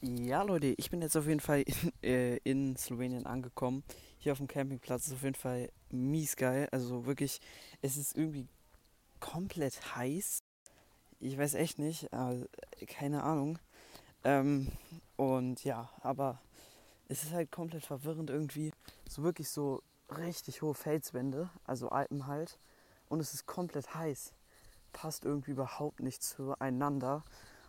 Ja, 0.00 0.42
Leute, 0.42 0.74
ich 0.76 0.90
bin 0.90 1.02
jetzt 1.02 1.16
auf 1.16 1.26
jeden 1.26 1.40
Fall 1.40 1.62
in, 1.62 1.92
äh, 2.02 2.36
in 2.44 2.76
Slowenien 2.76 3.26
angekommen. 3.26 3.82
Hier 4.18 4.32
auf 4.32 4.38
dem 4.38 4.46
Campingplatz 4.46 5.08
ist 5.08 5.14
auf 5.14 5.22
jeden 5.22 5.34
Fall 5.34 5.70
mies 5.90 6.36
geil. 6.36 6.68
Also 6.70 7.04
wirklich, 7.06 7.40
es 7.82 7.96
ist 7.96 8.16
irgendwie 8.16 8.46
komplett 9.20 9.96
heiß. 9.96 10.44
Ich 11.20 11.36
weiß 11.38 11.54
echt 11.54 11.78
nicht, 11.78 12.12
aber 12.12 12.46
keine 12.86 13.24
Ahnung. 13.24 13.58
Ähm, 14.24 14.68
und 15.16 15.64
ja, 15.64 15.90
aber 16.02 16.40
es 17.08 17.24
ist 17.24 17.32
halt 17.32 17.50
komplett 17.50 17.84
verwirrend 17.84 18.30
irgendwie. 18.30 18.72
So 19.08 19.22
wirklich 19.24 19.48
so 19.50 19.82
richtig 20.16 20.62
hohe 20.62 20.74
Felswände, 20.74 21.50
also 21.64 21.88
Alpen 21.90 22.26
halt. 22.28 22.58
Und 23.08 23.20
es 23.20 23.34
ist 23.34 23.46
komplett 23.46 23.94
heiß. 23.94 24.32
Passt 24.92 25.24
irgendwie 25.24 25.52
überhaupt 25.52 26.00
nicht 26.00 26.22
zueinander. 26.22 27.24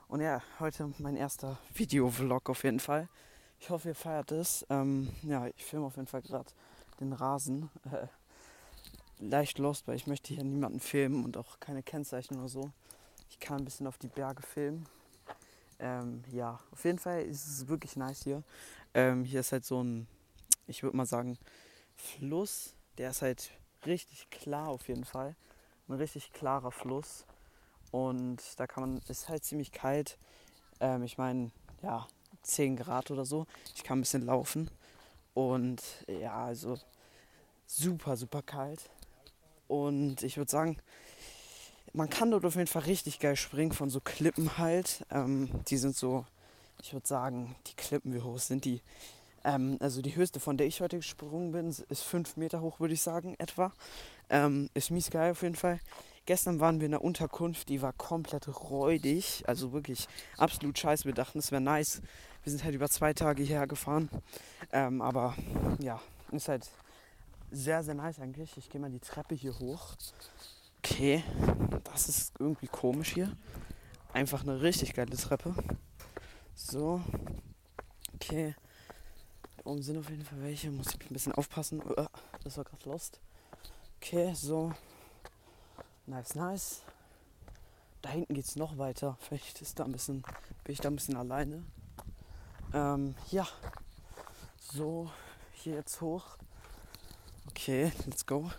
Und 0.09 0.21
ja, 0.21 0.41
heute 0.59 0.91
mein 0.97 1.15
erster 1.15 1.59
Videovlog 1.75 2.49
auf 2.49 2.63
jeden 2.63 2.79
Fall. 2.79 3.07
Ich 3.59 3.69
hoffe, 3.69 3.89
ihr 3.89 3.95
feiert 3.95 4.31
es. 4.31 4.65
Ähm, 4.71 5.13
ja, 5.21 5.45
ich 5.45 5.63
filme 5.63 5.85
auf 5.85 5.97
jeden 5.97 6.07
Fall 6.07 6.23
gerade 6.23 6.49
den 6.99 7.13
Rasen. 7.13 7.69
Äh, 7.91 8.07
leicht 9.19 9.59
lost, 9.59 9.87
weil 9.87 9.97
ich 9.97 10.07
möchte 10.07 10.33
hier 10.33 10.43
niemanden 10.43 10.79
filmen 10.79 11.23
und 11.23 11.37
auch 11.37 11.59
keine 11.59 11.83
Kennzeichen 11.83 12.39
oder 12.39 12.49
so. 12.49 12.71
Ich 13.29 13.39
kann 13.39 13.59
ein 13.59 13.65
bisschen 13.65 13.85
auf 13.85 13.99
die 13.99 14.07
Berge 14.07 14.41
filmen. 14.41 14.87
Ähm, 15.77 16.23
ja, 16.31 16.59
auf 16.71 16.83
jeden 16.85 16.97
Fall 16.97 17.21
ist 17.21 17.45
es 17.45 17.67
wirklich 17.67 17.95
nice 17.95 18.23
hier. 18.23 18.41
Ähm, 18.95 19.23
hier 19.25 19.41
ist 19.41 19.51
halt 19.51 19.63
so 19.63 19.83
ein, 19.83 20.07
ich 20.65 20.81
würde 20.81 20.97
mal 20.97 21.05
sagen, 21.05 21.37
Fluss. 21.95 22.73
Der 22.97 23.11
ist 23.11 23.21
halt 23.21 23.51
richtig 23.85 24.27
klar 24.31 24.69
auf 24.69 24.87
jeden 24.87 25.05
Fall. 25.05 25.35
Ein 25.87 25.93
richtig 25.93 26.33
klarer 26.33 26.71
Fluss. 26.71 27.27
Und 27.91 28.41
da 28.57 28.67
kann 28.67 28.81
man, 28.81 29.01
ist 29.07 29.29
halt 29.29 29.43
ziemlich 29.43 29.71
kalt. 29.71 30.17
Ähm, 30.79 31.03
ich 31.03 31.17
meine, 31.17 31.51
ja, 31.81 32.07
10 32.43 32.77
Grad 32.77 33.11
oder 33.11 33.25
so. 33.25 33.45
Ich 33.75 33.83
kann 33.83 33.99
ein 33.99 34.01
bisschen 34.01 34.25
laufen. 34.25 34.69
Und 35.33 35.81
ja, 36.07 36.45
also 36.45 36.77
super, 37.65 38.17
super 38.17 38.41
kalt. 38.41 38.89
Und 39.67 40.23
ich 40.23 40.37
würde 40.37 40.51
sagen, 40.51 40.77
man 41.93 42.09
kann 42.09 42.31
dort 42.31 42.45
auf 42.45 42.55
jeden 42.55 42.67
Fall 42.67 42.83
richtig 42.83 43.19
geil 43.19 43.35
springen 43.35 43.71
von 43.71 43.89
so 43.89 43.99
Klippen 43.99 44.57
halt. 44.57 45.05
Ähm, 45.11 45.49
die 45.67 45.77
sind 45.77 45.95
so, 45.95 46.25
ich 46.81 46.93
würde 46.93 47.07
sagen, 47.07 47.55
die 47.67 47.75
Klippen, 47.75 48.13
wie 48.13 48.21
hoch 48.21 48.39
sind 48.39 48.65
die? 48.65 48.81
Ähm, 49.43 49.77
also 49.79 50.01
die 50.01 50.15
höchste, 50.15 50.39
von 50.39 50.57
der 50.57 50.67
ich 50.67 50.81
heute 50.81 50.97
gesprungen 50.97 51.51
bin, 51.51 51.69
ist 51.69 52.03
5 52.03 52.37
Meter 52.37 52.61
hoch, 52.61 52.79
würde 52.79 52.93
ich 52.93 53.01
sagen, 53.01 53.35
etwa. 53.39 53.71
Ähm, 54.29 54.69
ist 54.73 54.91
mies 54.91 55.09
geil 55.09 55.31
auf 55.31 55.41
jeden 55.41 55.55
Fall. 55.55 55.79
Gestern 56.29 56.59
waren 56.59 56.79
wir 56.79 56.85
in 56.85 56.91
der 56.91 57.03
Unterkunft, 57.03 57.69
die 57.69 57.81
war 57.81 57.91
komplett 57.91 58.47
räudig, 58.69 59.41
also 59.47 59.71
wirklich 59.73 60.07
absolut 60.37 60.77
scheiße. 60.77 61.05
Wir 61.05 61.15
dachten, 61.15 61.39
es 61.39 61.51
wäre 61.51 61.59
nice. 61.59 62.03
Wir 62.43 62.51
sind 62.51 62.63
halt 62.63 62.75
über 62.75 62.87
zwei 62.87 63.13
Tage 63.13 63.41
hierher 63.41 63.65
gefahren. 63.65 64.11
Ähm, 64.71 65.01
aber 65.01 65.35
ja, 65.79 65.99
ist 66.31 66.47
halt 66.47 66.69
sehr, 67.49 67.83
sehr 67.83 67.95
nice 67.95 68.19
eigentlich. 68.19 68.55
Ich 68.57 68.69
gehe 68.69 68.79
mal 68.79 68.91
die 68.91 68.99
Treppe 68.99 69.33
hier 69.33 69.57
hoch. 69.57 69.95
Okay, 70.83 71.23
das 71.85 72.07
ist 72.07 72.33
irgendwie 72.37 72.67
komisch 72.67 73.15
hier. 73.15 73.35
Einfach 74.13 74.43
eine 74.43 74.61
richtig 74.61 74.93
geile 74.93 75.17
Treppe. 75.17 75.55
So. 76.53 77.01
Okay. 78.13 78.53
Da 79.57 79.71
oben 79.71 79.81
sind 79.81 79.97
auf 79.97 80.11
jeden 80.11 80.25
Fall 80.25 80.43
welche. 80.43 80.69
Muss 80.69 80.93
ich 80.93 81.09
ein 81.09 81.13
bisschen 81.13 81.33
aufpassen. 81.33 81.81
Das 82.43 82.55
war 82.55 82.65
gerade 82.65 82.87
lost. 82.87 83.19
Okay, 83.99 84.31
so. 84.35 84.71
Nice, 86.09 86.33
nice. 86.33 86.81
Da 88.01 88.09
hinten 88.09 88.33
geht 88.33 88.45
es 88.45 88.55
noch 88.55 88.79
weiter. 88.79 89.15
Vielleicht 89.21 89.61
ist 89.61 89.77
da 89.77 89.83
ein 89.85 89.91
bisschen, 89.91 90.23
bin 90.63 90.73
ich 90.73 90.79
da 90.79 90.89
ein 90.89 90.95
bisschen 90.95 91.15
alleine. 91.15 91.63
Ähm, 92.73 93.13
ja. 93.29 93.47
So, 94.57 95.11
hier 95.53 95.75
jetzt 95.75 96.01
hoch. 96.01 96.25
Okay, 97.49 97.91
let's 98.07 98.25
go. 98.25 98.49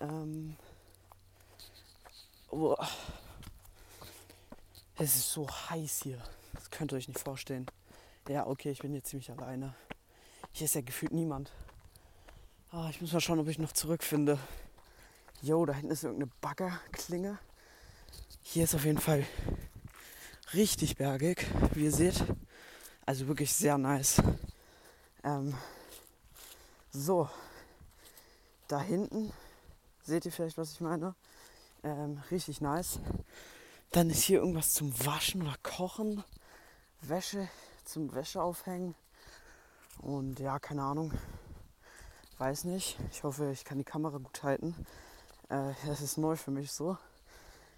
Ähm, 0.00 0.56
oh. 2.52 2.76
Es 4.94 5.16
ist 5.16 5.32
so 5.32 5.48
heiß 5.48 6.02
hier. 6.04 6.22
Das 6.52 6.70
könnt 6.70 6.92
ihr 6.92 6.98
euch 6.98 7.08
nicht 7.08 7.18
vorstellen. 7.18 7.66
Ja, 8.28 8.46
okay, 8.46 8.70
ich 8.70 8.78
bin 8.78 8.92
hier 8.92 9.02
ziemlich 9.02 9.32
alleine. 9.32 9.74
Hier 10.52 10.66
ist 10.66 10.76
ja 10.76 10.80
gefühlt 10.80 11.12
niemand. 11.12 11.50
Ah, 12.70 12.88
ich 12.88 13.00
muss 13.00 13.12
mal 13.12 13.20
schauen, 13.20 13.40
ob 13.40 13.48
ich 13.48 13.58
noch 13.58 13.72
zurückfinde. 13.72 14.38
Jo, 15.44 15.66
da 15.66 15.74
hinten 15.74 15.90
ist 15.90 16.04
irgendeine 16.04 16.32
Baggerklinge. 16.40 17.38
Hier 18.40 18.64
ist 18.64 18.74
auf 18.74 18.86
jeden 18.86 18.96
Fall 18.96 19.26
richtig 20.54 20.96
bergig, 20.96 21.46
wie 21.74 21.84
ihr 21.84 21.92
seht. 21.92 22.24
Also 23.04 23.28
wirklich 23.28 23.52
sehr 23.52 23.76
nice. 23.76 24.22
Ähm, 25.22 25.54
so, 26.90 27.28
da 28.68 28.80
hinten 28.80 29.34
seht 30.02 30.24
ihr 30.24 30.32
vielleicht, 30.32 30.56
was 30.56 30.72
ich 30.72 30.80
meine. 30.80 31.14
Ähm, 31.82 32.22
richtig 32.30 32.62
nice. 32.62 32.98
Dann 33.90 34.08
ist 34.08 34.22
hier 34.22 34.38
irgendwas 34.38 34.72
zum 34.72 34.98
Waschen 35.04 35.42
oder 35.42 35.56
Kochen. 35.62 36.24
Wäsche 37.02 37.50
zum 37.84 38.14
Wäsche 38.14 38.42
aufhängen. 38.42 38.94
Und 39.98 40.40
ja, 40.40 40.58
keine 40.58 40.84
Ahnung. 40.84 41.12
Weiß 42.38 42.64
nicht. 42.64 42.96
Ich 43.10 43.24
hoffe, 43.24 43.50
ich 43.52 43.66
kann 43.66 43.76
die 43.76 43.84
Kamera 43.84 44.16
gut 44.16 44.42
halten. 44.42 44.74
Äh, 45.48 45.74
das 45.86 46.00
ist 46.00 46.16
neu 46.16 46.36
für 46.36 46.50
mich 46.50 46.72
so. 46.72 46.96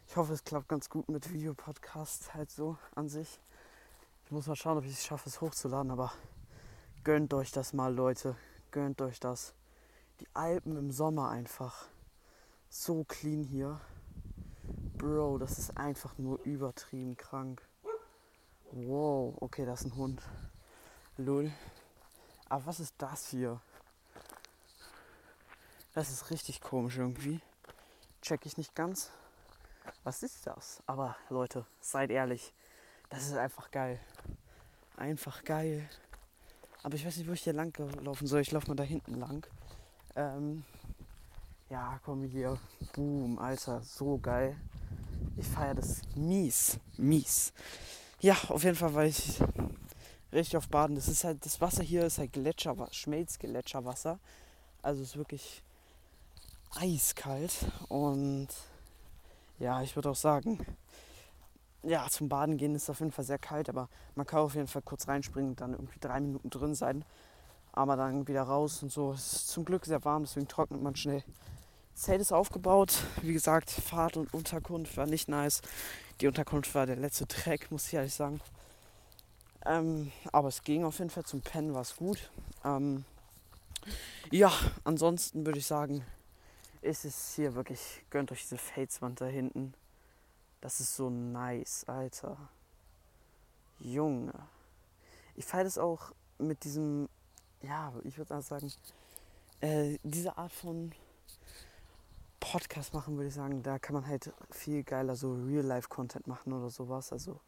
Ich 0.07 0.17
hoffe, 0.17 0.33
es 0.33 0.45
klappt 0.45 0.69
ganz 0.69 0.89
gut 0.89 1.09
mit 1.09 1.33
Videopodcast 1.33 2.35
halt 2.35 2.51
so 2.51 2.79
an 2.95 3.09
sich. 3.09 3.41
Ich 4.25 4.31
muss 4.31 4.47
mal 4.47 4.55
schauen, 4.55 4.79
ob 4.79 4.85
ich 4.85 4.93
es 4.93 5.05
schaffe, 5.05 5.29
es 5.29 5.41
hochzuladen, 5.41 5.91
aber 5.91 6.13
gönnt 7.03 7.35
euch 7.35 7.51
das 7.51 7.73
mal, 7.73 7.93
Leute. 7.93 8.37
Gönnt 8.71 9.01
euch 9.03 9.19
das. 9.19 9.55
Die 10.21 10.29
Alpen 10.35 10.77
im 10.77 10.93
Sommer 10.93 11.31
einfach. 11.31 11.87
So 12.69 13.05
clean 13.05 13.43
hier. 13.43 13.81
Bro, 14.97 15.39
das 15.39 15.59
ist 15.59 15.77
einfach 15.77 16.19
nur 16.19 16.41
übertrieben 16.45 17.17
krank. 17.17 17.63
Wow, 18.73 19.37
okay, 19.41 19.65
das 19.65 19.81
ist 19.81 19.87
ein 19.87 19.97
Hund. 19.97 20.23
Lull. 21.17 21.53
Aber 22.49 22.67
was 22.67 22.81
ist 22.81 22.95
das 22.99 23.29
hier? 23.29 23.61
Das 25.95 26.11
ist 26.11 26.31
richtig 26.31 26.61
komisch 26.61 26.99
irgendwie 26.99 27.41
check 28.23 28.47
ich 28.47 28.57
nicht 28.57 28.75
ganz. 28.75 29.11
Was 30.05 30.23
ist 30.23 30.47
das? 30.47 30.83
Aber 30.87 31.17
Leute, 31.31 31.65
seid 31.81 32.11
ehrlich, 32.11 32.53
das 33.09 33.27
ist 33.27 33.37
einfach 33.37 33.71
geil. 33.71 34.01
Einfach 34.97 35.45
geil. 35.45 35.89
Aber 36.83 36.95
ich 36.95 37.07
weiß 37.07 37.17
nicht, 37.17 37.29
wo 37.29 37.33
ich 37.33 37.43
hier 37.43 37.53
lang 37.53 37.77
laufen 38.03 38.27
soll. 38.27 38.41
Ich 38.41 38.53
laufe 38.53 38.69
mal 38.69 38.77
da 38.77 38.83
hinten 38.83 39.15
lang. 39.15 39.47
Ähm, 40.15 40.65
ja, 41.69 42.01
komm 42.05 42.25
hier. 42.25 42.59
Boom, 42.95 43.39
Alter, 43.39 43.83
so 43.83 44.19
geil. 44.19 44.57
Ich 45.37 45.47
feiere 45.47 45.75
das 45.75 46.03
mies, 46.15 46.79
mies. 46.97 47.53
Ja, 48.21 48.37
auf 48.49 48.65
jeden 48.65 48.77
Fall 48.77 48.95
war 48.95 49.05
ich 49.05 49.41
richtig 50.33 50.57
auf 50.57 50.69
Baden. 50.69 50.97
Das 50.97 51.09
ist 51.09 51.25
halt, 51.25 51.45
das 51.45 51.61
Wasser 51.61 51.83
hier 51.83 52.07
ist 52.07 52.19
halt 52.19 52.33
Gletscher, 52.33 52.75
Schmelzgletscherwasser. 52.91 54.19
Also 54.83 55.03
ist 55.03 55.17
wirklich 55.17 55.63
eiskalt. 56.77 57.53
Und 57.89 58.49
ja, 59.59 59.83
ich 59.83 59.97
würde 59.97 60.11
auch 60.11 60.17
sagen, 60.17 60.65
ja, 61.83 62.07
zum 62.09 62.29
Baden 62.29 62.57
gehen 62.57 62.75
ist 62.75 62.91
auf 62.91 63.01
jeden 63.01 63.13
Fall 63.13 63.25
sehr 63.25 63.39
kalt, 63.39 63.69
aber 63.69 63.89
man 64.15 64.27
kann 64.27 64.41
auf 64.41 64.55
jeden 64.55 64.67
Fall 64.67 64.83
kurz 64.83 65.09
reinspringen 65.09 65.51
und 65.51 65.61
dann 65.61 65.73
irgendwie 65.73 65.99
drei 66.01 66.21
Minuten 66.21 66.51
drin 66.51 66.75
sein. 66.75 67.05
Aber 67.73 67.97
dann 67.97 68.27
wieder 68.27 68.43
raus 68.43 68.83
und 68.83 68.91
so. 68.91 69.13
Es 69.13 69.33
ist 69.33 69.49
zum 69.49 69.65
Glück 69.65 69.85
sehr 69.85 70.05
warm, 70.05 70.25
deswegen 70.25 70.49
trocknet 70.49 70.83
man 70.83 70.97
schnell. 70.97 71.23
Zelt 71.95 72.21
ist 72.21 72.33
aufgebaut. 72.33 73.05
Wie 73.23 73.33
gesagt, 73.33 73.71
Fahrt 73.71 74.17
und 74.17 74.33
Unterkunft 74.35 74.97
war 74.97 75.07
nicht 75.07 75.29
nice. 75.29 75.63
Die 76.21 76.27
Unterkunft 76.27 76.75
war 76.75 76.87
der 76.87 76.97
letzte 76.97 77.27
Dreck, 77.27 77.71
muss 77.71 77.87
ich 77.87 77.95
ehrlich 77.95 78.15
sagen. 78.15 78.41
Ähm, 79.65 80.13
aber 80.33 80.49
es 80.49 80.63
ging 80.63 80.85
auf 80.85 80.99
jeden 80.99 81.11
Fall 81.11 81.25
zum 81.25 81.41
Pennen, 81.41 81.75
war 81.75 81.83
es 81.83 81.97
gut. 81.97 82.31
Ähm, 82.65 83.05
ja, 84.31 84.53
ansonsten 84.85 85.45
würde 85.47 85.59
ich 85.59 85.67
sagen, 85.67 86.05
ist 86.83 87.05
es 87.05 87.35
hier 87.35 87.55
wirklich, 87.55 88.05
gönnt 88.11 88.33
euch 88.33 88.43
diese 88.43 88.59
Felswand 88.59 89.21
da 89.21 89.27
hinten. 89.27 89.75
Das 90.61 90.81
ist 90.81 90.97
so 90.97 91.11
nice, 91.11 91.85
Alter. 91.89 92.37
Junge. 93.79 94.33
Ich 95.35 95.45
feiere 95.45 95.65
das 95.65 95.79
auch 95.79 96.13
mit 96.39 96.65
diesem, 96.65 97.09
ja, 97.63 97.93
ich 98.05 98.17
würde 98.19 98.41
sagen, 98.43 98.73
äh, 99.61 99.99
diese 100.03 100.37
Art 100.39 100.53
von 100.53 100.93
Podcast 102.41 102.95
machen, 102.95 103.17
würde 103.17 103.29
ich 103.29 103.35
sagen, 103.35 103.63
da 103.63 103.79
kann 103.79 103.95
man 103.95 104.07
halt 104.07 104.33
viel 104.51 104.83
geiler 104.83 105.17
so 105.17 105.35
Real-Life-Content 105.35 106.27
machen 106.27 106.53
oder 106.53 106.71
sowas. 106.71 107.13
Also 107.13 107.41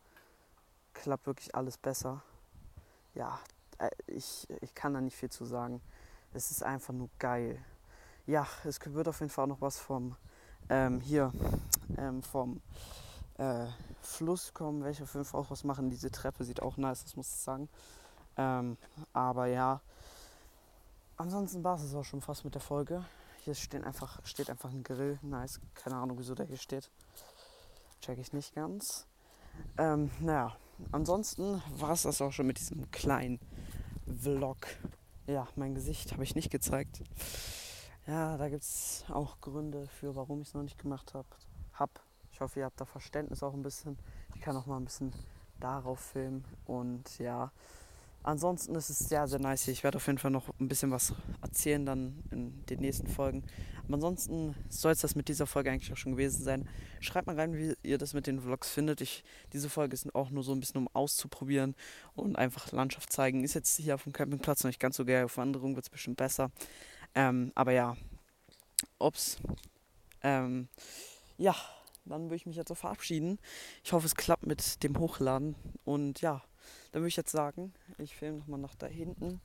klappt 0.93 1.27
wirklich 1.27 1.55
alles 1.55 1.79
besser. 1.79 2.23
Ja, 3.15 3.41
äh, 3.79 3.91
ich, 4.07 4.47
ich 4.61 4.75
kann 4.75 4.95
da 4.95 5.01
nicht 5.01 5.17
viel 5.17 5.31
zu 5.31 5.45
sagen. 5.45 5.81
Es 6.33 6.51
ist 6.51 6.63
einfach 6.63 6.93
nur 6.93 7.09
geil 7.19 7.65
ja, 8.29 8.47
es 8.65 8.79
wird 8.85 9.09
auf 9.09 9.21
jeden 9.21 9.31
Fall 9.31 9.47
noch 9.47 9.61
was 9.61 9.79
vom 9.79 10.15
ähm, 10.69 11.01
hier 11.01 11.33
ähm, 11.97 12.23
vom 12.23 12.61
äh, 13.39 13.67
Fluss 14.03 14.53
kommen, 14.53 14.87
jeden 14.87 15.25
Fall 15.25 15.41
auch 15.41 15.51
was 15.51 15.65
machen. 15.65 15.89
Diese 15.89 16.11
Treppe 16.11 16.45
sieht 16.45 16.61
auch 16.61 16.77
nice, 16.77 17.05
das 17.05 17.17
muss 17.17 17.29
ich 17.31 17.41
sagen. 17.41 17.69
Ähm, 18.37 18.77
aber 19.15 19.47
ja, 19.47 19.81
ansonsten 21.17 21.65
war 21.65 21.77
es 21.77 21.95
auch 21.95 22.05
schon 22.05 22.21
fast 22.21 22.45
mit 22.45 22.55
der 22.55 22.61
Folge. 22.61 23.03
Hier 23.45 23.55
steht 23.55 23.83
einfach, 23.85 24.21
steht 24.27 24.51
einfach 24.51 24.71
ein 24.71 24.83
Grill. 24.83 25.19
Nice. 25.23 25.59
Keine 25.75 25.97
Ahnung, 25.97 26.19
wieso 26.19 26.35
der 26.35 26.47
hier 26.47 26.59
steht. 26.59 26.91
Check 28.03 28.19
ich 28.19 28.35
nicht 28.35 28.55
ganz. 28.55 29.07
Ähm, 29.79 30.11
naja, 30.21 30.55
ansonsten 30.93 31.63
war 31.79 31.93
es 31.93 32.03
das 32.03 32.21
auch 32.21 32.33
schon 32.33 32.47
mit 32.47 32.59
diesem 32.59 32.91
kleinen 32.91 33.41
Vlog. 34.21 34.67
Ja, 35.27 35.49
mein 35.57 35.75
Gesicht 35.75 36.13
habe 36.13 36.25
ich 36.25 36.35
nicht 36.35 36.51
gezeigt. 36.51 37.03
Ja, 38.09 38.39
da 38.39 38.49
gibt 38.49 38.63
es 38.63 39.05
auch 39.11 39.39
Gründe 39.43 39.87
für, 40.01 40.17
warum 40.17 40.41
ich 40.41 40.49
es 40.49 40.55
noch 40.55 40.63
nicht 40.63 40.79
gemacht 40.79 41.13
habe. 41.13 41.29
Hab. 41.75 41.91
Ich 42.33 42.41
hoffe, 42.41 42.61
ihr 42.61 42.65
habt 42.65 42.81
da 42.81 42.87
Verständnis 42.87 43.43
auch 43.43 43.53
ein 43.53 43.63
bisschen. 43.63 43.99
Ich 44.35 44.41
kann 44.41 44.57
auch 44.57 44.65
mal 44.65 44.79
ein 44.79 44.87
bisschen 44.87 45.13
darauf 45.61 46.01
filmen. 46.01 46.43
Und 46.65 47.19
ja, 47.19 47.53
ansonsten 48.23 48.75
ist 48.77 48.89
es 48.89 48.99
sehr, 48.99 49.29
sehr 49.29 49.41
nice. 49.41 49.69
Ich 49.69 49.85
werde 49.85 49.97
auf 49.99 50.07
jeden 50.07 50.17
Fall 50.17 50.31
noch 50.31 50.49
ein 50.59 50.69
bisschen 50.69 50.91
was 50.91 51.13
erzählen 51.43 51.85
dann 51.85 52.25
in 52.31 52.65
den 52.65 52.81
nächsten 52.81 53.09
Folgen. 53.09 53.45
Aber 53.85 53.97
ansonsten 53.97 54.55
soll 54.71 54.93
es 54.93 55.01
das 55.01 55.15
mit 55.15 55.29
dieser 55.29 55.47
Folge 55.47 55.71
eigentlich 55.71 55.93
auch 55.93 55.99
schon 55.99 56.13
gewesen 56.13 56.43
sein. 56.43 56.67
Schreibt 57.01 57.27
mal 57.27 57.37
rein, 57.37 57.59
wie 57.59 57.75
ihr 57.83 57.99
das 57.99 58.15
mit 58.15 58.27
den 58.27 58.41
Vlogs 58.41 58.71
findet. 58.71 59.03
Ich, 59.03 59.23
diese 59.53 59.69
Folge 59.69 59.93
ist 59.93 60.15
auch 60.15 60.31
nur 60.31 60.43
so 60.43 60.53
ein 60.53 60.61
bisschen 60.61 60.79
um 60.79 60.89
auszuprobieren 60.95 61.75
und 62.15 62.37
einfach 62.37 62.73
Landschaft 62.73 63.13
zeigen. 63.13 63.45
Ist 63.45 63.53
jetzt 63.53 63.77
hier 63.77 63.97
auf 63.97 64.05
dem 64.05 64.15
Campingplatz 64.15 64.65
noch 64.65 64.71
nicht 64.71 64.81
ganz 64.81 64.97
so 64.97 65.05
geil. 65.05 65.27
Auf 65.27 65.37
Wanderung 65.37 65.75
wird 65.75 65.85
es 65.85 65.91
bestimmt 65.91 66.17
besser. 66.17 66.51
Ähm, 67.15 67.53
aber 67.55 67.73
ja, 67.73 67.97
ups. 68.99 69.39
Ähm, 70.23 70.69
ja, 71.37 71.55
dann 72.05 72.25
würde 72.25 72.37
ich 72.37 72.47
mich 72.47 72.57
jetzt 72.57 72.69
so 72.69 72.75
verabschieden. 72.75 73.39
Ich 73.85 73.93
hoffe, 73.93 74.07
es 74.07 74.15
klappt 74.15 74.47
mit 74.47 74.83
dem 74.83 74.99
Hochladen. 74.99 75.55
Und 75.85 76.21
ja, 76.21 76.43
dann 76.93 77.03
würde 77.03 77.09
ich 77.09 77.17
jetzt 77.17 77.33
sagen, 77.33 77.73
ich 77.99 78.17
filme 78.17 78.39
nochmal 78.39 78.61
nach 78.61 78.75
da 78.75 78.87
hinten. 78.87 79.41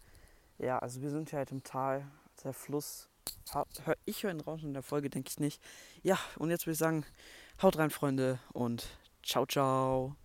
Ja, 0.58 0.80
also 0.80 1.02
wir 1.02 1.10
sind 1.10 1.30
hier 1.30 1.40
halt 1.40 1.52
im 1.52 1.64
Tal. 1.64 2.10
Der 2.44 2.54
Fluss. 2.54 3.10
Ich 4.06 4.24
höre 4.24 4.32
ihn 4.32 4.42
Rauschen 4.42 4.70
in 4.70 4.74
der 4.74 4.84
Folge, 4.84 5.10
denke 5.10 5.30
ich 5.30 5.40
nicht. 5.40 5.62
Ja, 6.02 6.18
und 6.38 6.50
jetzt 6.50 6.66
würde 6.66 6.74
ich 6.74 6.80
sagen, 6.80 7.06
haut 7.62 7.78
rein, 7.78 7.90
Freunde, 7.90 8.40
und 8.52 8.88
ciao, 9.24 9.46
ciao. 9.46 10.16